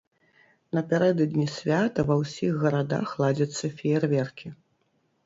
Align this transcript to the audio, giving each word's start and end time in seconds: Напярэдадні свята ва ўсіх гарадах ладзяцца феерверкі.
Напярэдадні 0.77 1.43
свята 1.57 2.05
ва 2.11 2.15
ўсіх 2.21 2.57
гарадах 2.63 3.13
ладзяцца 3.21 3.71
феерверкі. 3.83 4.47